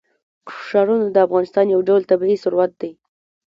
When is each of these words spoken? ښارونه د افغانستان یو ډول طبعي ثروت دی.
ښارونه 0.65 1.05
د 1.11 1.17
افغانستان 1.27 1.65
یو 1.73 1.81
ډول 1.87 2.01
طبعي 2.11 2.35
ثروت 2.43 2.71
دی. 2.81 2.91